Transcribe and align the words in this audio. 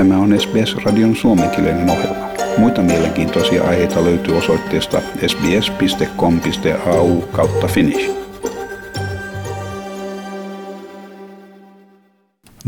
Tämä 0.00 0.18
on 0.18 0.40
SBS-radion 0.40 1.16
suomenkielinen 1.16 1.90
ohjelma. 1.90 2.28
Muita 2.58 2.82
mielenkiintoisia 2.82 3.64
aiheita 3.64 4.04
löytyy 4.04 4.36
osoitteesta 4.36 5.00
sbs.com.au 5.26 7.20
kautta 7.20 7.66
finnish. 7.66 8.10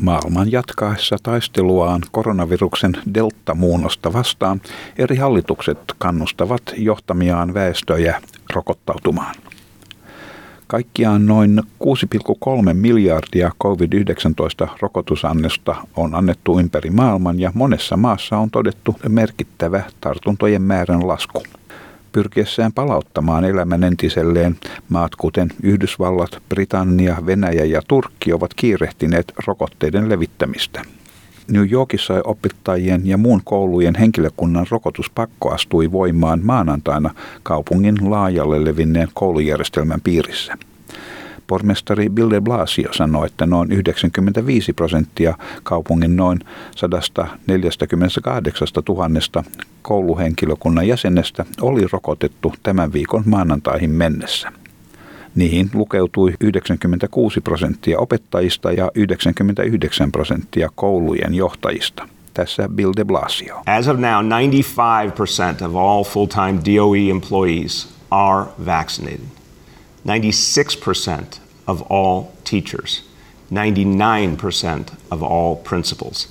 Maailman 0.02 0.52
jatkaessa 0.52 1.16
taisteluaan 1.22 2.02
koronaviruksen 2.10 2.92
delta-muunnosta 3.14 4.12
vastaan 4.12 4.60
eri 4.98 5.16
hallitukset 5.16 5.78
kannustavat 5.98 6.62
johtamiaan 6.76 7.54
väestöjä 7.54 8.20
rokottautumaan. 8.54 9.34
Kaikkiaan 10.72 11.26
noin 11.26 11.62
6,3 11.84 12.74
miljardia 12.74 13.50
COVID-19 13.62 14.68
rokotusannosta 14.80 15.76
on 15.96 16.14
annettu 16.14 16.58
ympäri 16.58 16.90
maailman 16.90 17.40
ja 17.40 17.52
monessa 17.54 17.96
maassa 17.96 18.38
on 18.38 18.50
todettu 18.50 18.96
merkittävä 19.08 19.82
tartuntojen 20.00 20.62
määrän 20.62 21.08
lasku. 21.08 21.42
Pyrkiessään 22.12 22.72
palauttamaan 22.72 23.44
elämän 23.44 23.84
entiselleen 23.84 24.56
maat 24.88 25.16
kuten 25.16 25.48
Yhdysvallat, 25.62 26.42
Britannia, 26.48 27.16
Venäjä 27.26 27.64
ja 27.64 27.82
Turkki 27.88 28.32
ovat 28.32 28.54
kiirehtineet 28.54 29.32
rokotteiden 29.46 30.08
levittämistä. 30.08 30.82
New 31.50 31.70
Yorkissa 31.70 32.14
opettajien 32.24 33.00
ja 33.04 33.16
muun 33.16 33.40
koulujen 33.44 33.94
henkilökunnan 33.94 34.66
rokotuspakko 34.70 35.50
astui 35.50 35.92
voimaan 35.92 36.40
maanantaina 36.42 37.14
kaupungin 37.42 38.10
laajalle 38.10 38.64
levinneen 38.64 39.08
koulujärjestelmän 39.14 40.00
piirissä. 40.00 40.58
Pormestari 41.46 42.08
Bill 42.08 42.30
de 42.30 42.40
Blasio 42.40 42.92
sanoi, 42.92 43.26
että 43.26 43.46
noin 43.46 43.72
95 43.72 44.72
prosenttia 44.72 45.34
kaupungin 45.62 46.16
noin 46.16 46.40
148 46.76 48.68
000 48.88 49.44
kouluhenkilökunnan 49.82 50.88
jäsenestä 50.88 51.44
oli 51.60 51.86
rokotettu 51.92 52.54
tämän 52.62 52.92
viikon 52.92 53.22
maanantaihin 53.26 53.90
mennessä. 53.90 54.61
Niihin 55.34 55.70
lukeutui 55.74 56.34
96 56.40 57.40
prosenttia 57.40 57.98
opettajista 57.98 58.72
ja 58.72 58.90
99 58.94 60.12
prosenttia 60.12 60.68
koulujen 60.74 61.34
johtajista. 61.34 62.08
Tässä 62.34 62.68
Bill 62.68 62.92
de 62.96 63.04
Blasio. 63.04 63.62
As 63.66 63.88
of 63.88 63.98
now, 63.98 64.24
95% 65.62 65.66
of 65.66 65.76
all 65.76 66.04
full-time 66.04 66.60
DOE 66.64 67.10
employees 67.10 67.88
are 68.10 68.46
vaccinated. 68.66 69.26
96% 70.06 71.40
of 71.66 71.82
all 71.90 72.22
teachers. 72.50 73.04
99% 73.52 74.94
of 75.10 75.22
all 75.22 75.56
principals. 75.56 76.28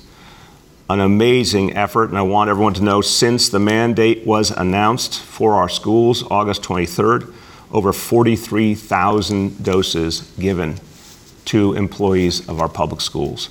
An 0.88 1.00
amazing 1.00 1.76
effort, 1.76 2.10
and 2.10 2.18
I 2.18 2.22
want 2.22 2.50
everyone 2.50 2.74
to 2.74 2.82
know 2.82 3.02
since 3.02 3.50
the 3.50 3.58
mandate 3.58 4.26
was 4.26 4.50
announced 4.50 5.20
for 5.38 5.54
our 5.54 5.68
schools 5.68 6.24
August 6.30 6.62
23rd, 6.62 7.32
over 7.72 7.92
43,000 7.92 9.50
doses 9.66 10.24
given 10.40 10.74
to 11.52 11.74
employees 11.74 12.48
of 12.48 12.60
our 12.60 12.70
public 12.70 13.00
schools. 13.00 13.50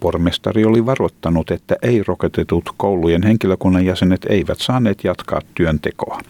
Pormestari 0.00 0.64
oli 0.64 0.86
varoittanut, 0.86 1.50
että 1.50 1.76
ei-rokotetut 1.82 2.70
koulujen 2.76 3.22
henkilökunnan 3.22 3.84
jäsenet 3.86 4.26
eivät 4.28 4.58
saaneet 4.58 5.04
jatkaa 5.04 5.40
työntekoa. 5.54 6.20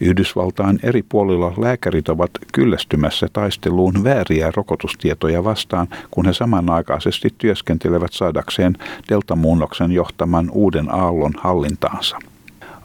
Yhdysvaltain 0.00 0.78
eri 0.82 1.02
puolilla 1.02 1.52
lääkärit 1.56 2.08
ovat 2.08 2.30
kyllästymässä 2.52 3.28
taisteluun 3.32 4.04
vääriä 4.04 4.52
rokotustietoja 4.56 5.44
vastaan, 5.44 5.88
kun 6.10 6.26
he 6.26 6.32
samanaikaisesti 6.32 7.34
työskentelevät 7.38 8.12
saadakseen 8.12 8.76
deltamuunnoksen 9.08 9.92
johtaman 9.92 10.50
uuden 10.50 10.94
aallon 10.94 11.32
hallintaansa. 11.38 12.18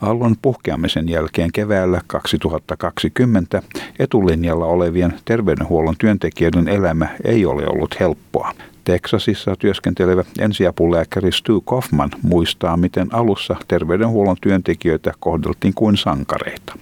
Aallon 0.03 0.35
puhkeamisen 0.41 1.09
jälkeen 1.09 1.51
keväällä 1.53 2.01
2020 2.07 3.63
etulinjalla 3.99 4.65
olevien 4.65 5.13
terveydenhuollon 5.25 5.95
työntekijöiden 5.97 6.67
elämä 6.67 7.07
ei 7.23 7.45
ole 7.45 7.67
ollut 7.67 7.99
helppoa. 7.99 8.51
Teksasissa 8.83 9.55
työskentelevä 9.59 10.23
ensiapulääkäri 10.39 11.31
Stu 11.31 11.61
Kaufman 11.61 12.09
muistaa, 12.21 12.77
miten 12.77 13.07
alussa 13.13 13.55
terveydenhuollon 13.67 14.37
työntekijöitä 14.41 15.13
kohdeltiin 15.19 15.73
kuin 15.73 15.97
sankareita. 15.97 16.77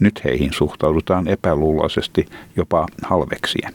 Nyt 0.00 0.24
heihin 0.24 0.52
suhtaudutaan 0.52 1.28
epäluuloisesti 1.28 2.26
jopa 2.56 2.86
halveksien. 3.02 3.72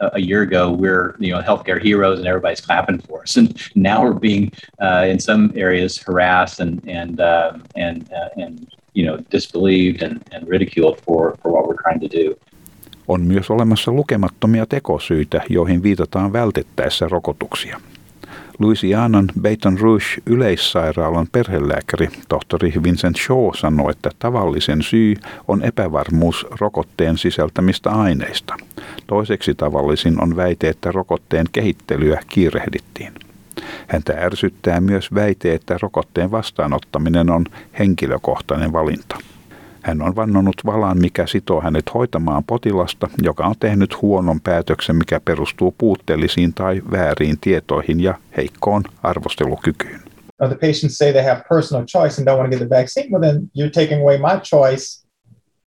A 0.00 0.20
year 0.20 0.42
ago 0.42 0.70
we're 0.70 1.14
you 1.18 1.32
know 1.32 1.40
healthcare 1.42 1.80
heroes 1.80 2.18
and 2.18 2.28
everybody's 2.28 2.60
clapping 2.60 2.98
for 2.98 3.22
us 3.22 3.36
and 3.36 3.70
now 3.74 4.02
we're 4.02 4.12
being 4.12 4.52
uh, 4.80 5.04
in 5.08 5.18
some 5.18 5.52
areas 5.54 5.98
harassed 5.98 6.60
and 6.60 6.80
and 6.88 7.20
uh, 7.20 7.52
and 7.76 8.10
uh, 8.12 8.42
and 8.42 8.72
you 8.94 9.04
know 9.06 9.16
disbelieved 9.30 10.02
and, 10.02 10.22
and 10.32 10.48
ridiculed 10.48 11.00
for 11.00 11.36
for 11.42 11.52
what 11.52 11.66
we're 11.68 11.82
trying 11.82 12.00
to 12.00 12.08
do 12.08 12.34
on 13.08 13.20
myös 13.20 13.50
olemassa 13.50 13.92
lukemattomia 13.92 14.66
tekosyitä, 14.66 15.42
joihin 15.48 15.82
viitataan 15.82 16.32
vältettäessä 16.32 17.08
rokotuksia. 17.08 17.80
Louisianan 18.58 19.28
Baton 19.42 19.78
Rouge 19.78 20.04
yleissairaalan 20.26 21.26
perhelääkäri 21.32 22.08
tohtori 22.28 22.72
Vincent 22.82 23.16
Shaw 23.16 23.50
sanoi, 23.56 23.90
että 23.90 24.10
tavallisen 24.18 24.82
syy 24.82 25.14
on 25.48 25.62
epävarmuus 25.62 26.46
rokotteen 26.60 27.18
sisältämistä 27.18 27.90
aineista. 27.90 28.54
Toiseksi 29.06 29.54
tavallisin 29.54 30.22
on 30.22 30.36
väite, 30.36 30.68
että 30.68 30.92
rokotteen 30.92 31.46
kehittelyä 31.52 32.20
kiirehdittiin. 32.28 33.12
Häntä 33.88 34.12
ärsyttää 34.18 34.80
myös 34.80 35.14
väite, 35.14 35.54
että 35.54 35.78
rokotteen 35.82 36.30
vastaanottaminen 36.30 37.30
on 37.30 37.44
henkilökohtainen 37.78 38.72
valinta. 38.72 39.18
Hän 39.88 40.02
on 40.02 40.16
vannonut 40.16 40.56
valan, 40.66 40.98
mikä 40.98 41.26
sitoo 41.26 41.60
hänet 41.60 41.94
hoitamaan 41.94 42.44
potilasta, 42.44 43.10
joka 43.22 43.46
on 43.46 43.54
tehnyt 43.60 44.02
huonon 44.02 44.40
päätöksen, 44.40 44.96
mikä 44.96 45.20
perustuu 45.20 45.74
puutteellisiin 45.78 46.54
tai 46.54 46.82
vääriin 46.90 47.38
tietoihin 47.40 48.00
ja 48.00 48.14
heikkoon 48.36 48.82
arvostelukykyyn. 49.02 50.00
Now 50.40 50.48
the 50.48 50.58
patients 50.68 50.98
say 50.98 51.12
they 51.12 51.24
have 51.24 51.42
personal 51.48 51.84
choice 51.86 52.20
and 52.20 52.28
don't 52.28 52.38
want 52.38 52.52
to 52.52 52.58
get 52.58 52.68
the 52.68 52.76
vaccine, 52.76 53.10
well 53.10 53.22
then 53.22 53.50
you're 53.58 53.70
taking 53.70 54.00
away 54.00 54.18
my 54.18 54.40
choice 54.42 55.06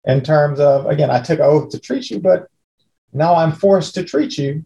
in 0.08 0.20
terms 0.20 0.60
of, 0.60 0.86
again, 0.86 1.10
I 1.10 1.20
took 1.20 1.40
an 1.40 1.46
oath 1.46 1.68
to 1.70 1.78
treat 1.78 2.10
you, 2.10 2.20
but 2.20 2.46
now 3.12 3.34
I'm 3.34 3.52
forced 3.52 3.94
to 3.94 4.04
treat 4.04 4.38
you 4.38 4.62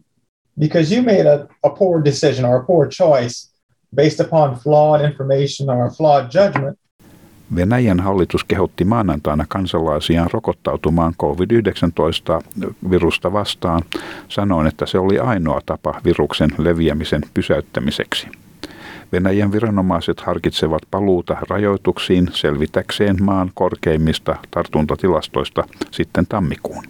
because 0.57 0.95
you 0.95 1.01
made 1.01 1.25
a, 1.25 1.47
a 1.63 1.69
poor 1.69 2.01
decision 2.01 2.45
or 2.45 2.57
a 2.57 2.65
poor 2.65 2.87
choice 2.87 3.49
based 3.93 4.19
upon 4.19 4.55
flawed 4.55 5.01
information 5.01 5.69
or 5.69 5.85
a 5.85 5.91
flawed 5.91 6.31
judgment. 6.31 6.77
Venäjän 7.55 7.99
hallitus 7.99 8.43
kehotti 8.43 8.85
maanantaina 8.85 9.45
kansalaisiaan 9.49 10.29
rokottautumaan 10.33 11.13
COVID-19-virusta 11.21 13.33
vastaan, 13.33 13.81
sanoen, 14.27 14.67
että 14.67 14.85
se 14.85 14.99
oli 14.99 15.19
ainoa 15.19 15.61
tapa 15.65 16.01
viruksen 16.05 16.49
leviämisen 16.57 17.21
pysäyttämiseksi. 17.33 18.27
Venäjän 19.11 19.51
viranomaiset 19.51 20.19
harkitsevat 20.19 20.81
paluuta 20.91 21.37
rajoituksiin 21.49 22.29
selvitäkseen 22.33 23.23
maan 23.23 23.51
korkeimmista 23.53 24.35
tartuntatilastoista 24.51 25.63
sitten 25.91 26.27
tammikuun. 26.27 26.83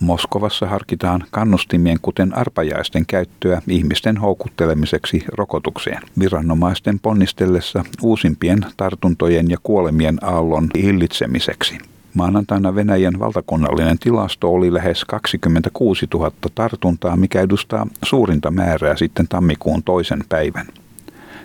Moskovassa 0.00 0.66
harkitaan 0.66 1.24
kannustimien 1.30 1.98
kuten 2.02 2.34
arpajaisten 2.34 3.06
käyttöä 3.06 3.62
ihmisten 3.68 4.16
houkuttelemiseksi 4.16 5.24
rokotukseen. 5.28 6.02
Viranomaisten 6.18 6.98
ponnistellessa 7.00 7.84
uusimpien 8.02 8.66
tartuntojen 8.76 9.50
ja 9.50 9.56
kuolemien 9.62 10.18
aallon 10.24 10.68
hillitsemiseksi. 10.82 11.78
Maanantaina 12.14 12.74
Venäjän 12.74 13.18
valtakunnallinen 13.18 13.98
tilasto 13.98 14.52
oli 14.52 14.74
lähes 14.74 15.04
26 15.04 16.06
000 16.14 16.32
tartuntaa, 16.54 17.16
mikä 17.16 17.40
edustaa 17.40 17.86
suurinta 18.04 18.50
määrää 18.50 18.96
sitten 18.96 19.28
tammikuun 19.28 19.82
toisen 19.82 20.24
päivän. 20.28 20.66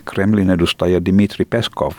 Kremlin 0.06 0.50
edustaja 0.50 1.06
Dimitri 1.06 1.46
Peskov 1.46 1.94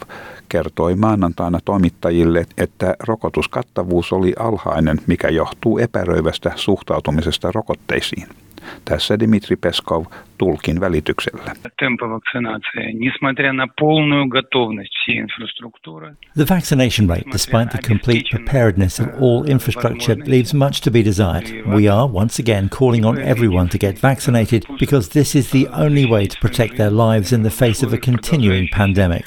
kertoi 0.48 0.94
maanantaina 0.94 1.58
toimittajille, 1.64 2.46
että 2.58 2.96
rokotuskattavuus 3.00 4.12
oli 4.12 4.32
alhainen, 4.38 5.00
mikä 5.06 5.28
johtuu 5.28 5.78
epäröivästä 5.78 6.52
suhtautumisesta 6.56 7.52
rokotteisiin. 7.52 8.28
Tässä 8.84 9.18
Dimitri 9.18 9.56
Peskov 9.56 10.04
tulkin 10.38 10.80
välityksellä. 10.80 11.52
The 16.34 16.46
vaccination 16.50 17.08
rate, 17.08 17.30
despite 17.32 17.66
the 17.70 17.78
complete 17.88 18.28
preparedness 18.30 19.00
of 19.00 19.06
all 19.06 19.44
infrastructure, 19.48 20.16
leaves 20.26 20.54
much 20.54 20.82
to 20.84 20.90
be 20.90 21.04
desired. 21.04 21.46
We 21.66 21.88
are 21.88 22.12
once 22.12 22.42
again 22.42 22.68
calling 22.78 23.06
on 23.06 23.18
everyone 23.18 23.68
to 23.68 23.78
get 23.78 24.02
vaccinated 24.02 24.62
because 24.80 25.10
this 25.10 25.36
is 25.36 25.50
the 25.50 25.66
only 25.84 26.06
way 26.06 26.26
to 26.26 26.36
protect 26.40 26.76
their 26.76 26.92
lives 26.92 27.32
in 27.32 27.42
the 27.42 27.50
face 27.50 27.86
of 27.86 27.92
a 27.92 27.98
continuing 27.98 28.68
pandemic. 28.76 29.24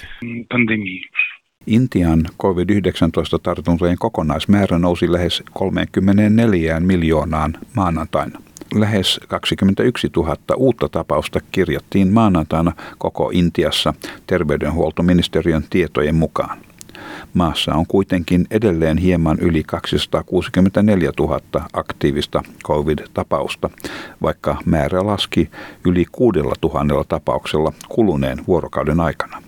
Intian 1.67 2.25
COVID-19-tartuntojen 2.43 3.97
kokonaismäärä 3.99 4.79
nousi 4.79 5.11
lähes 5.11 5.43
34 5.53 6.79
miljoonaan 6.79 7.53
maanantaina. 7.75 8.39
Lähes 8.75 9.19
21 9.27 10.07
000 10.15 10.35
uutta 10.55 10.89
tapausta 10.89 11.39
kirjattiin 11.51 12.13
maanantaina 12.13 12.71
koko 12.97 13.29
Intiassa 13.33 13.93
terveydenhuoltoministeriön 14.27 15.63
tietojen 15.69 16.15
mukaan. 16.15 16.57
Maassa 17.33 17.73
on 17.75 17.85
kuitenkin 17.87 18.47
edelleen 18.51 18.97
hieman 18.97 19.39
yli 19.39 19.63
264 19.63 21.11
000 21.19 21.41
aktiivista 21.73 22.43
COVID-tapausta, 22.63 23.69
vaikka 24.21 24.57
määrä 24.65 25.05
laski 25.05 25.49
yli 25.85 26.05
6 26.11 26.39
000 26.39 27.03
tapauksella 27.03 27.73
kuluneen 27.89 28.37
vuorokauden 28.47 28.99
aikana. 28.99 29.41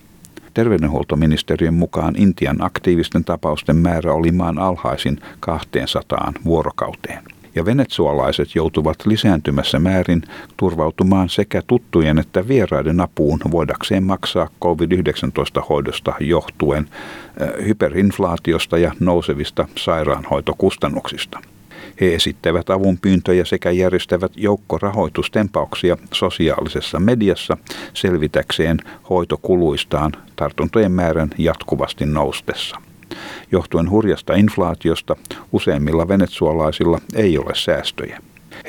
Terveydenhuoltoministeriön 0.54 1.74
mukaan 1.74 2.14
Intian 2.16 2.62
aktiivisten 2.62 3.24
tapausten 3.24 3.76
määrä 3.76 4.12
oli 4.12 4.32
maan 4.32 4.58
alhaisin 4.58 5.20
200 5.40 6.32
vuorokauteen 6.44 7.22
ja 7.54 7.64
venezuolaiset 7.64 8.54
joutuvat 8.54 9.06
lisääntymässä 9.06 9.78
määrin 9.78 10.22
turvautumaan 10.56 11.28
sekä 11.28 11.62
tuttujen 11.66 12.18
että 12.18 12.48
vieraiden 12.48 13.00
apuun 13.00 13.40
voidakseen 13.50 14.04
maksaa 14.04 14.48
COVID-19-hoidosta 14.62 16.14
johtuen 16.20 16.88
hyperinflaatiosta 17.66 18.78
ja 18.78 18.92
nousevista 19.00 19.68
sairaanhoitokustannuksista. 19.78 21.40
He 22.00 22.14
esittävät 22.14 22.70
avunpyyntöjä 22.70 23.44
sekä 23.44 23.70
järjestävät 23.70 24.32
joukkorahoitustempauksia 24.36 25.96
sosiaalisessa 26.12 27.00
mediassa 27.00 27.56
selvitäkseen 27.94 28.78
hoitokuluistaan 29.10 30.12
tartuntojen 30.36 30.92
määrän 30.92 31.30
jatkuvasti 31.38 32.06
noustessa. 32.06 32.89
Johtuen 33.52 33.90
hurjasta 33.90 34.34
inflaatiosta 34.34 35.16
useimmilla 35.52 36.08
venezuolaisilla 36.08 37.00
ei 37.14 37.38
ole 37.38 37.54
säästöjä. 37.54 38.20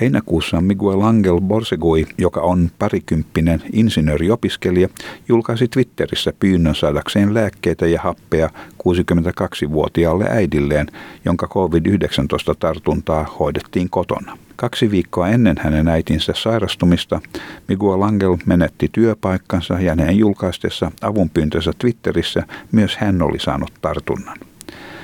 Heinäkuussa 0.02 0.62
Miguel 0.62 1.02
Angel 1.02 1.42
Borsegui, 1.42 2.06
joka 2.18 2.42
on 2.42 2.72
parikymppinen 2.80 3.62
insinööriopiskelija, 3.74 4.90
julkaisi 5.30 5.68
Twitterissä 5.68 6.34
pyynnön 6.40 6.76
saadakseen 6.76 7.34
lääkkeitä 7.34 7.88
ja 7.88 8.02
happea 8.02 8.50
62-vuotiaalle 8.88 10.26
äidilleen, 10.30 10.88
jonka 11.26 11.48
COVID-19-tartuntaa 11.48 13.36
hoidettiin 13.40 13.90
kotona. 13.90 14.38
Kaksi 14.56 14.92
viikkoa 14.92 15.30
ennen 15.30 15.56
hänen 15.60 15.88
äitinsä 15.88 16.34
sairastumista 16.36 17.22
Miguel 17.68 18.02
Angel 18.02 18.38
menetti 18.46 18.90
työpaikkansa 18.92 19.74
ja 19.74 19.90
hänen 19.90 20.18
julkaistessa 20.18 20.92
avunpyyntönsä 21.02 21.72
Twitterissä 21.78 22.44
myös 22.72 22.98
hän 22.98 23.22
oli 23.22 23.40
saanut 23.40 23.74
tartunnan. 23.82 24.51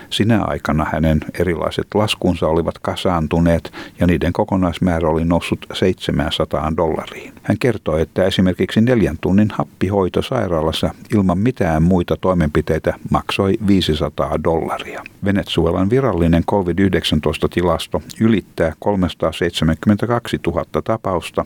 Sinä 0.09 0.44
aikana 0.44 0.86
hänen 0.92 1.19
erilaiset 1.39 1.88
laskunsa 1.94 2.48
olivat 2.48 2.80
kasaantuneet 2.80 3.71
ja 4.00 4.07
niiden 4.07 4.33
kokonaismäärä 4.33 5.09
oli 5.09 5.25
noussut 5.25 5.65
700 5.74 6.74
dollariin. 6.77 7.33
Hän 7.44 7.57
kertoi, 7.59 8.01
että 8.01 8.25
esimerkiksi 8.25 8.81
neljän 8.81 9.18
tunnin 9.21 9.50
happihoito 9.54 10.21
sairaalassa 10.21 10.89
ilman 11.13 11.38
mitään 11.38 11.83
muita 11.83 12.18
toimenpiteitä 12.21 12.94
maksoi 13.12 13.54
500 13.68 14.44
dollaria. 14.44 15.04
Venezuelan 15.25 15.89
virallinen 15.89 16.44
COVID-19-tilasto 16.44 18.01
ylittää 18.19 18.74
372 18.80 20.39
000 20.48 20.65
tapausta, 20.83 21.45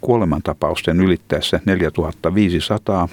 kuolemantapausten 0.00 1.00
ylittäessä 1.00 1.60
4500, 1.64 3.08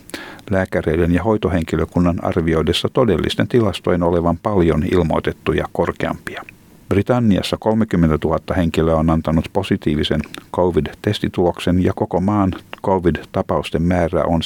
lääkäreiden 0.50 1.14
ja 1.14 1.24
hoitohenkilökunnan 1.24 2.24
arvioidessa 2.24 2.90
todellisten 2.94 3.48
tilastojen 3.48 4.04
olevan 4.04 4.38
paljon 4.38 4.84
ilmoitettuja 4.92 5.66
korkeampia. 5.72 6.44
Britanniassa 6.90 7.58
30 7.60 8.18
000 8.28 8.40
henkilöä 8.56 8.96
on 8.96 9.10
antanut 9.10 9.50
positiivisen 9.54 10.22
COVID-testituloksen 10.56 11.84
ja 11.84 11.94
koko 11.96 12.22
maan 12.22 12.52
COVID-tapausten 12.86 13.82
määrä 13.82 14.24
on 14.24 14.42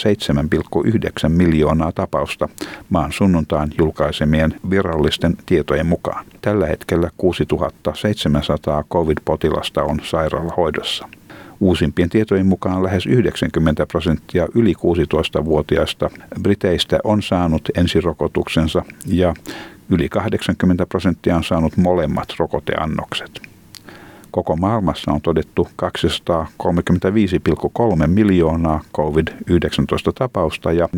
7,9 1.26 1.30
miljoonaa 1.30 1.92
tapausta 1.92 2.50
maan 2.90 3.12
sunnuntaan 3.12 3.72
julkaisemien 3.78 4.56
virallisten 4.70 5.38
tietojen 5.46 5.86
mukaan. 5.86 6.26
Tällä 6.42 6.68
hetkellä 6.68 7.10
6700 7.18 8.84
COVID-potilasta 8.84 9.84
on 9.84 10.00
sairaalahoidossa. 10.04 11.08
Uusimpien 11.60 12.10
tietojen 12.10 12.46
mukaan 12.46 12.84
lähes 12.84 13.06
90 13.06 13.86
prosenttia 13.86 14.48
yli 14.56 14.74
16-vuotiaista 14.74 16.10
briteistä 16.42 17.00
on 17.04 17.22
saanut 17.22 17.70
ensirokotuksensa 17.76 18.84
ja 19.08 19.34
Yli 19.90 20.10
80 20.10 20.86
prosenttia 20.86 21.36
on 21.36 21.44
saanut 21.44 21.78
molemmat 21.78 22.28
rokoteannokset. 22.40 23.42
Koko 24.32 24.56
maailmassa 24.56 25.12
on 25.12 25.22
todettu 25.22 25.68
235,3 25.82 25.88
miljoonaa 28.08 28.82
COVID-19-tapausta 28.96 30.72
ja 30.72 30.90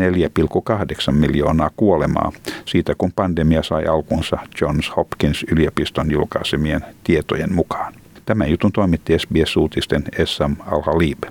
4,8 1.08 1.12
miljoonaa 1.12 1.70
kuolemaa 1.78 2.32
siitä, 2.66 2.96
kun 2.98 3.12
pandemia 3.16 3.64
sai 3.64 3.86
alkunsa 3.86 4.38
Johns 4.62 4.92
Hopkins 4.96 5.46
yliopiston 5.52 6.12
julkaisemien 6.12 6.82
tietojen 7.04 7.54
mukaan. 7.54 7.94
Tämän 8.26 8.52
jutun 8.52 8.72
toimitti 8.72 9.20
SBS-uutisten 9.20 10.04
Essam 10.18 10.56
Al-Halib. 10.66 11.24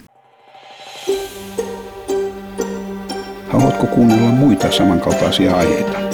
Haluatko 3.49 3.87
kuunnella 3.87 4.29
muita 4.29 4.73
samankaltaisia 4.73 5.57
aiheita? 5.57 6.14